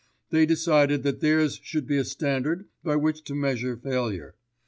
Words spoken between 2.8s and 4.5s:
by which to measure failure.